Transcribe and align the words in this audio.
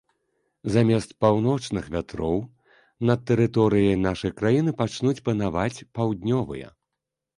Замест 0.75 1.11
паўночных 1.25 1.83
вятроў 1.97 2.37
над 3.09 3.19
тэрыторыяй 3.33 3.95
нашай 4.07 4.35
краіны 4.41 4.71
пачнуць 4.81 5.17
панаваць 5.29 5.83
паўднёвыя. 5.99 6.67